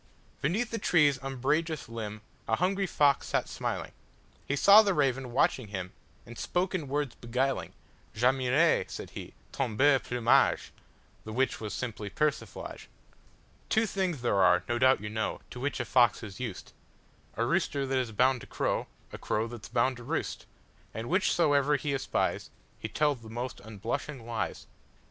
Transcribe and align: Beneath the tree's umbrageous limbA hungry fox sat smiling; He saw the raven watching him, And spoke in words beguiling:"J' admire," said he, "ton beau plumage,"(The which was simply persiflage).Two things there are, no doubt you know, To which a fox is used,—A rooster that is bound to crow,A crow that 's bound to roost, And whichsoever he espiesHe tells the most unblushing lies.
Beneath 0.41 0.71
the 0.71 0.79
tree's 0.79 1.19
umbrageous 1.21 1.87
limbA 1.87 2.21
hungry 2.47 2.87
fox 2.87 3.27
sat 3.27 3.47
smiling; 3.47 3.91
He 4.47 4.55
saw 4.55 4.81
the 4.81 4.95
raven 4.95 5.31
watching 5.31 5.67
him, 5.67 5.93
And 6.25 6.39
spoke 6.39 6.73
in 6.73 6.87
words 6.87 7.13
beguiling:"J' 7.13 8.25
admire," 8.25 8.85
said 8.87 9.11
he, 9.11 9.35
"ton 9.51 9.75
beau 9.77 9.99
plumage,"(The 9.99 11.31
which 11.33 11.61
was 11.61 11.75
simply 11.75 12.09
persiflage).Two 12.09 13.85
things 13.85 14.23
there 14.23 14.41
are, 14.41 14.63
no 14.67 14.79
doubt 14.79 15.01
you 15.01 15.09
know, 15.11 15.39
To 15.51 15.59
which 15.59 15.79
a 15.79 15.85
fox 15.85 16.23
is 16.23 16.39
used,—A 16.39 17.45
rooster 17.45 17.85
that 17.85 17.99
is 17.99 18.11
bound 18.11 18.41
to 18.41 18.47
crow,A 18.47 19.19
crow 19.19 19.47
that 19.49 19.65
's 19.67 19.69
bound 19.69 19.97
to 19.97 20.03
roost, 20.03 20.47
And 20.95 21.09
whichsoever 21.09 21.75
he 21.75 21.91
espiesHe 21.91 22.49
tells 22.95 23.21
the 23.21 23.29
most 23.29 23.59
unblushing 23.59 24.25
lies. 24.25 24.65